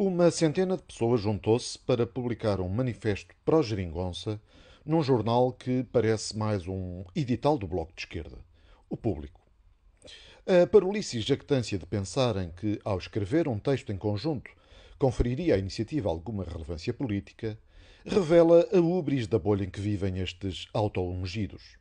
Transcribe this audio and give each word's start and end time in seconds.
Uma 0.00 0.30
centena 0.30 0.76
de 0.76 0.84
pessoas 0.84 1.20
juntou-se 1.20 1.76
para 1.76 2.06
publicar 2.06 2.60
um 2.60 2.68
manifesto 2.68 3.34
pró-geringonça 3.44 4.40
num 4.86 5.02
jornal 5.02 5.52
que 5.52 5.82
parece 5.90 6.38
mais 6.38 6.68
um 6.68 7.04
edital 7.16 7.58
do 7.58 7.66
Bloco 7.66 7.92
de 7.92 8.02
Esquerda, 8.02 8.38
o 8.88 8.96
Público. 8.96 9.40
A 10.46 10.68
parolice 10.68 11.18
e 11.18 11.20
jactância 11.20 11.76
de 11.76 11.84
pensarem 11.84 12.52
que, 12.52 12.80
ao 12.84 12.96
escrever 12.96 13.48
um 13.48 13.58
texto 13.58 13.90
em 13.90 13.96
conjunto, 13.96 14.48
conferiria 15.00 15.56
à 15.56 15.58
iniciativa 15.58 16.08
alguma 16.08 16.44
relevância 16.44 16.94
política, 16.94 17.58
revela 18.06 18.68
a 18.72 18.78
ubris 18.78 19.26
da 19.26 19.36
bolha 19.36 19.64
em 19.64 19.70
que 19.70 19.80
vivem 19.80 20.20
estes 20.20 20.68
auto-ungidos. 20.72 21.76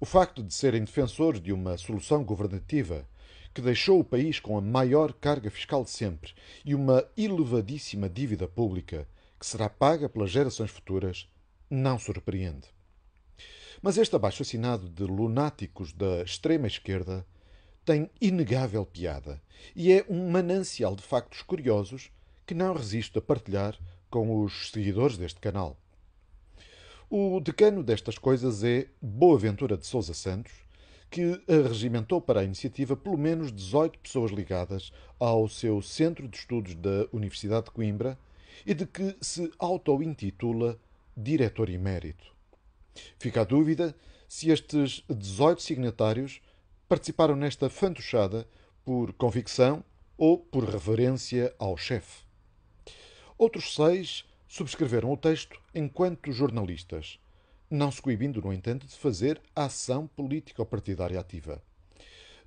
O 0.00 0.04
facto 0.04 0.42
de 0.42 0.52
serem 0.52 0.82
defensores 0.82 1.40
de 1.40 1.52
uma 1.52 1.78
solução 1.78 2.24
governativa 2.24 3.06
que 3.54 3.60
deixou 3.60 4.00
o 4.00 4.04
país 4.04 4.40
com 4.40 4.56
a 4.56 4.60
maior 4.60 5.12
carga 5.12 5.50
fiscal 5.50 5.84
de 5.84 5.90
sempre 5.90 6.32
e 6.64 6.74
uma 6.74 7.04
elevadíssima 7.16 8.08
dívida 8.08 8.48
pública 8.48 9.06
que 9.38 9.46
será 9.46 9.68
paga 9.68 10.08
pelas 10.08 10.30
gerações 10.30 10.70
futuras, 10.70 11.28
não 11.68 11.98
surpreende. 11.98 12.68
Mas 13.82 13.98
este 13.98 14.14
abaixo-assinado 14.14 14.88
de 14.88 15.02
lunáticos 15.02 15.92
da 15.92 16.22
extrema-esquerda 16.22 17.26
tem 17.84 18.08
inegável 18.20 18.86
piada 18.86 19.42
e 19.74 19.92
é 19.92 20.04
um 20.08 20.30
manancial 20.30 20.94
de 20.94 21.02
factos 21.02 21.42
curiosos 21.42 22.10
que 22.46 22.54
não 22.54 22.74
resisto 22.74 23.18
a 23.18 23.22
partilhar 23.22 23.76
com 24.08 24.42
os 24.42 24.70
seguidores 24.70 25.18
deste 25.18 25.40
canal. 25.40 25.76
O 27.10 27.40
decano 27.40 27.82
destas 27.82 28.16
coisas 28.16 28.62
é 28.62 28.86
Boaventura 29.00 29.76
de 29.76 29.86
Souza 29.86 30.14
Santos, 30.14 30.52
que 31.12 31.42
regimentou 31.46 32.22
para 32.22 32.40
a 32.40 32.44
iniciativa 32.44 32.96
pelo 32.96 33.18
menos 33.18 33.52
18 33.52 33.98
pessoas 33.98 34.32
ligadas 34.32 34.90
ao 35.20 35.46
seu 35.46 35.82
Centro 35.82 36.26
de 36.26 36.38
Estudos 36.38 36.74
da 36.74 37.06
Universidade 37.12 37.66
de 37.66 37.70
Coimbra 37.70 38.18
e 38.64 38.72
de 38.72 38.86
que 38.86 39.14
se 39.20 39.52
auto-intitula 39.58 40.80
Diretor 41.14 41.68
Emérito. 41.68 42.34
Fica 43.18 43.42
a 43.42 43.44
dúvida 43.44 43.94
se 44.26 44.50
estes 44.50 45.04
18 45.06 45.60
signatários 45.60 46.40
participaram 46.88 47.36
nesta 47.36 47.68
fantochada 47.68 48.48
por 48.82 49.12
convicção 49.12 49.84
ou 50.16 50.38
por 50.38 50.64
reverência 50.64 51.54
ao 51.58 51.76
chefe. 51.76 52.24
Outros 53.36 53.74
seis 53.74 54.24
subscreveram 54.48 55.12
o 55.12 55.16
texto 55.18 55.60
enquanto 55.74 56.32
jornalistas, 56.32 57.18
não 57.72 57.90
se 57.90 58.02
coibindo, 58.02 58.42
no 58.42 58.52
entanto, 58.52 58.86
de 58.86 58.94
fazer 58.94 59.40
ação 59.56 60.06
político-partidária 60.06 61.18
ativa. 61.18 61.62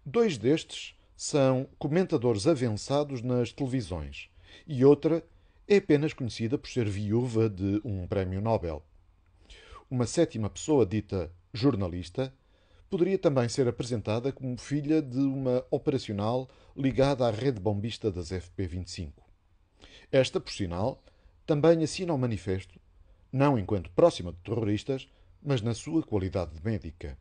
Dois 0.05 0.37
destes 0.37 0.95
são 1.17 1.67
comentadores 1.79 2.45
avançados 2.45 3.21
nas 3.21 3.51
televisões 3.51 4.29
e 4.67 4.85
outra 4.85 5.25
é 5.67 5.77
apenas 5.77 6.13
conhecida 6.13 6.57
por 6.57 6.69
ser 6.69 6.87
viúva 6.87 7.49
de 7.49 7.81
um 7.83 8.05
prémio 8.05 8.39
Nobel. 8.39 8.83
Uma 9.89 10.05
sétima 10.05 10.49
pessoa, 10.49 10.85
dita 10.85 11.31
jornalista, 11.51 12.31
poderia 12.87 13.17
também 13.17 13.49
ser 13.49 13.67
apresentada 13.67 14.31
como 14.31 14.57
filha 14.57 15.01
de 15.01 15.17
uma 15.17 15.65
operacional 15.71 16.47
ligada 16.77 17.27
à 17.27 17.31
rede 17.31 17.59
bombista 17.59 18.11
das 18.11 18.29
FP25. 18.29 19.11
Esta, 20.11 20.39
por 20.39 20.53
sinal, 20.53 21.03
também 21.47 21.83
assina 21.83 22.13
o 22.13 22.17
manifesto 22.17 22.79
não 23.35 23.59
enquanto 23.59 23.91
próxima 23.91 24.31
de 24.31 24.37
terroristas, 24.39 25.09
mas 25.43 25.61
na 25.61 25.73
sua 25.73 26.01
qualidade 26.01 26.53
de 26.53 26.63
médica. 26.63 27.17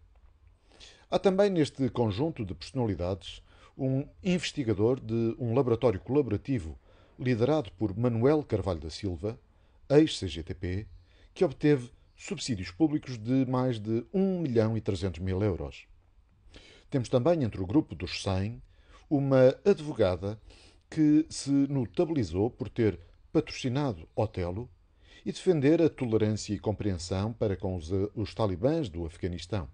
Há 1.10 1.18
também 1.18 1.50
neste 1.50 1.90
conjunto 1.90 2.44
de 2.44 2.54
personalidades 2.54 3.42
um 3.76 4.06
investigador 4.22 5.00
de 5.00 5.34
um 5.40 5.52
laboratório 5.52 5.98
colaborativo 5.98 6.78
liderado 7.18 7.72
por 7.72 7.96
Manuel 7.96 8.44
Carvalho 8.44 8.78
da 8.78 8.90
Silva, 8.90 9.36
ex-CGTP, 9.90 10.86
que 11.34 11.44
obteve 11.44 11.90
subsídios 12.16 12.70
públicos 12.70 13.18
de 13.18 13.44
mais 13.46 13.80
de 13.80 14.06
1 14.14 14.40
milhão 14.40 14.77
e 14.77 14.80
300 14.80 15.18
mil 15.18 15.42
euros. 15.42 15.84
Temos 16.89 17.08
também 17.08 17.42
entre 17.42 17.60
o 17.60 17.66
grupo 17.66 17.92
dos 17.92 18.22
100 18.22 18.62
uma 19.10 19.48
advogada 19.64 20.40
que 20.89 21.27
se 21.28 21.50
notabilizou 21.50 22.50
por 22.50 22.68
ter 22.68 23.00
patrocinado 23.33 24.08
Otelo 24.14 24.70
e 25.24 25.33
defender 25.33 25.80
a 25.80 25.89
tolerância 25.89 26.52
e 26.52 26.58
compreensão 26.58 27.33
para 27.33 27.57
com 27.57 27.77
os, 27.77 27.90
os 28.14 28.35
talibãs 28.35 28.89
do 28.89 29.07
Afeganistão. 29.07 29.68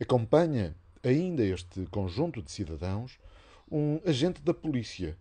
Acompanha 0.00 0.76
ainda 1.02 1.44
este 1.44 1.86
conjunto 1.86 2.42
de 2.42 2.50
cidadãos 2.50 3.18
um 3.70 4.00
agente 4.04 4.42
da 4.42 4.52
polícia 4.52 5.16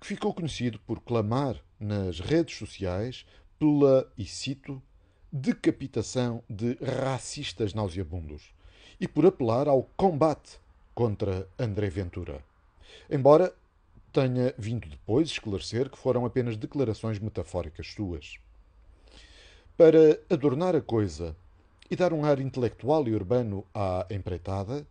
que 0.00 0.06
ficou 0.06 0.34
conhecido 0.34 0.78
por 0.80 1.00
clamar 1.00 1.62
nas 1.78 2.20
redes 2.20 2.56
sociais 2.56 3.24
pela, 3.58 4.10
e 4.18 4.24
cito, 4.24 4.82
decapitação 5.32 6.42
de 6.48 6.74
racistas 6.74 7.72
nauseabundos 7.72 8.52
e 9.00 9.08
por 9.08 9.26
apelar 9.26 9.68
ao 9.68 9.82
combate 9.96 10.58
contra 10.94 11.48
André 11.58 11.88
Ventura. 11.88 12.44
Embora 13.10 13.54
tenha 14.14 14.54
vindo 14.56 14.88
depois 14.88 15.28
esclarecer 15.28 15.90
que 15.90 15.98
foram 15.98 16.24
apenas 16.24 16.56
declarações 16.56 17.18
metafóricas 17.18 17.88
suas. 17.88 18.38
Para 19.76 20.20
adornar 20.30 20.76
a 20.76 20.80
coisa 20.80 21.36
e 21.90 21.96
dar 21.96 22.12
um 22.12 22.24
ar 22.24 22.38
intelectual 22.38 23.08
e 23.08 23.12
urbano 23.12 23.66
à 23.74 24.06
empreitada, 24.08 24.86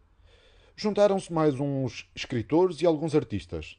juntaram-se 0.76 1.32
mais 1.32 1.58
uns 1.58 2.06
escritores 2.14 2.82
e 2.82 2.86
alguns 2.86 3.16
artistas. 3.16 3.78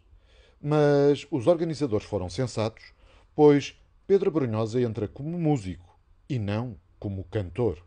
Mas 0.63 1.27
os 1.31 1.47
organizadores 1.47 2.07
foram 2.07 2.31
sensatos, 2.31 2.95
pois 3.37 3.79
Pedro 4.07 4.31
Brunhosa 4.31 4.81
entra 4.81 5.07
como 5.07 5.39
músico 5.39 5.95
e 6.27 6.39
não 6.39 6.75
como 6.99 7.23
cantor. 7.25 7.85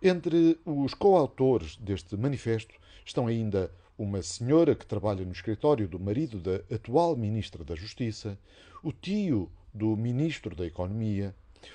Entre 0.00 0.56
os 0.64 0.94
coautores 0.94 1.76
deste 1.76 2.16
manifesto 2.16 2.76
estão 3.04 3.26
ainda 3.26 3.72
uma 3.96 4.22
senhora 4.22 4.74
que 4.74 4.86
trabalha 4.86 5.24
no 5.24 5.32
escritório 5.32 5.86
do 5.86 5.98
marido 5.98 6.38
da 6.38 6.56
atual 6.74 7.16
Ministra 7.16 7.64
da 7.64 7.74
Justiça, 7.74 8.38
o 8.82 8.92
tio 8.92 9.50
do 9.72 9.96
Ministro 9.96 10.54
da 10.56 10.66
Economia, 10.66 11.34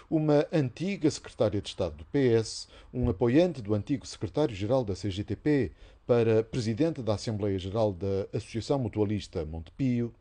uma 0.09 0.45
antiga 0.51 1.09
secretária 1.09 1.61
de 1.61 1.69
Estado 1.69 1.97
do 1.97 2.05
PS, 2.05 2.67
um 2.93 3.09
apoiante 3.09 3.61
do 3.61 3.73
antigo 3.73 4.05
secretário-geral 4.05 4.83
da 4.83 4.93
CGTP 4.93 5.71
para 6.05 6.43
presidente 6.43 7.01
da 7.01 7.13
Assembleia 7.13 7.57
Geral 7.57 7.93
da 7.93 8.27
Associação 8.33 8.79
Mutualista 8.79 9.45
Montepio, 9.45 10.13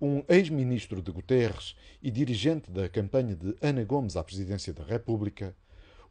um 0.00 0.22
ex-ministro 0.28 1.02
de 1.02 1.10
Guterres 1.10 1.76
e 2.02 2.10
dirigente 2.10 2.70
da 2.70 2.88
campanha 2.88 3.36
de 3.36 3.54
Ana 3.60 3.84
Gomes 3.84 4.16
à 4.16 4.24
presidência 4.24 4.72
da 4.72 4.82
República, 4.82 5.54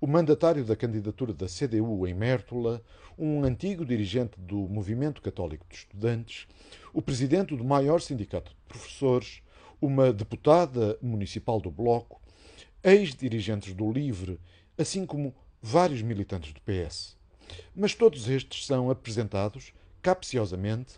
o 0.01 0.07
mandatário 0.07 0.63
da 0.63 0.77
candidatura 0.77 1.33
da 1.33 1.45
CDU 1.47 2.07
em 2.07 2.13
Mértola, 2.13 2.81
um 3.17 3.43
antigo 3.43 3.85
dirigente 3.85 4.39
do 4.39 4.55
Movimento 4.55 5.21
Católico 5.21 5.65
de 5.69 5.75
Estudantes, 5.75 6.47
o 6.93 7.01
presidente 7.01 7.55
do 7.55 7.65
maior 7.65 7.99
sindicato 7.99 8.51
de 8.51 8.57
professores, 8.65 9.41
uma 9.81 10.13
deputada 10.13 10.97
municipal 11.01 11.59
do 11.59 11.69
Bloco, 11.69 12.21
ex-dirigentes 12.81 13.73
do 13.73 13.91
LIVRE, 13.91 14.39
assim 14.77 15.05
como 15.05 15.35
vários 15.61 16.01
militantes 16.01 16.53
do 16.53 16.61
PS. 16.61 17.17
Mas 17.75 17.93
todos 17.93 18.29
estes 18.29 18.65
são 18.65 18.89
apresentados, 18.89 19.73
capciosamente, 20.01 20.93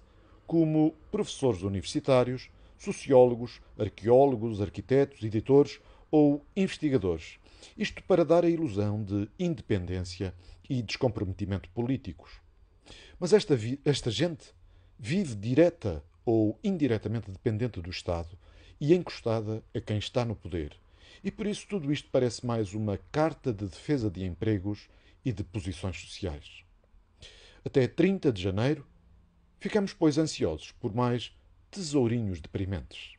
como 0.45 0.93
professores 1.11 1.63
universitários, 1.63 2.51
sociólogos, 2.77 3.61
arqueólogos, 3.79 4.61
arquitetos, 4.61 5.23
editores 5.23 5.79
ou 6.11 6.45
investigadores 6.55 7.40
isto 7.77 8.03
para 8.03 8.25
dar 8.25 8.43
a 8.43 8.49
ilusão 8.49 9.03
de 9.03 9.29
independência 9.39 10.33
e 10.69 10.81
descomprometimento 10.81 11.69
políticos. 11.69 12.39
Mas 13.19 13.33
esta, 13.33 13.57
esta 13.85 14.09
gente 14.09 14.53
vive 14.97 15.35
direta 15.35 16.03
ou 16.25 16.59
indiretamente 16.63 17.29
dependente 17.31 17.81
do 17.81 17.89
Estado 17.89 18.37
e 18.79 18.93
encostada 18.93 19.63
a 19.75 19.79
quem 19.79 19.97
está 19.97 20.25
no 20.25 20.35
poder. 20.35 20.75
E 21.23 21.29
por 21.29 21.45
isso 21.45 21.67
tudo 21.67 21.91
isto 21.91 22.09
parece 22.11 22.45
mais 22.45 22.73
uma 22.73 22.97
carta 23.11 23.53
de 23.53 23.65
defesa 23.65 24.09
de 24.09 24.23
empregos 24.23 24.89
e 25.23 25.31
de 25.31 25.43
posições 25.43 25.99
sociais. 25.99 26.63
Até 27.63 27.87
30 27.87 28.31
de 28.31 28.41
janeiro, 28.41 28.87
ficamos, 29.59 29.93
pois, 29.93 30.17
ansiosos 30.17 30.71
por 30.71 30.93
mais 30.95 31.31
tesourinhos 31.69 32.41
deprimentes. 32.41 33.13